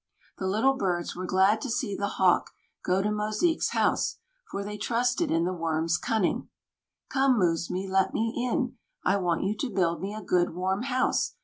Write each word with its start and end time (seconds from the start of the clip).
The 0.39 0.47
Little 0.47 0.73
Birds 0.73 1.15
were 1.15 1.27
glad 1.27 1.61
to 1.61 1.69
see 1.69 1.95
the 1.95 2.07
Hawk 2.17 2.49
go 2.83 3.03
to 3.03 3.09
Mosique's 3.11 3.69
house, 3.69 4.17
for 4.49 4.63
they 4.63 4.75
trusted 4.75 5.29
in 5.29 5.43
the 5.45 5.53
Worm's 5.53 5.99
cunning. 5.99 6.49
"Come, 7.09 7.39
Mūsmī, 7.39 7.87
let 7.87 8.11
me 8.11 8.33
in. 8.51 8.79
I 9.03 9.17
want 9.17 9.43
you 9.43 9.55
to 9.57 9.69
build 9.69 10.01
me 10.01 10.15
a 10.15 10.21
good 10.23 10.55
warm 10.55 10.81
house. 10.81 11.35